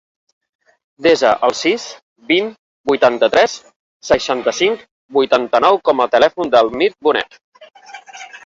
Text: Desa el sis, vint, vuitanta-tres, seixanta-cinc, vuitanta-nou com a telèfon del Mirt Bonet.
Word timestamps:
Desa 1.07 1.33
el 1.47 1.53
sis, 1.59 1.83
vint, 2.31 2.47
vuitanta-tres, 2.91 3.57
seixanta-cinc, 4.11 4.83
vuitanta-nou 5.21 5.81
com 5.91 6.03
a 6.07 6.11
telèfon 6.17 6.53
del 6.57 6.75
Mirt 6.83 6.99
Bonet. 7.11 7.43